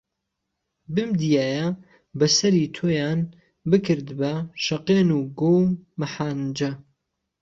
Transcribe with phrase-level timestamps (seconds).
[0.93, 1.65] بمدییایه
[2.17, 3.19] به سەری تۆیان
[3.69, 4.33] بکردبا
[4.65, 5.59] شهقێن و گۆو
[5.99, 6.71] مهحانجه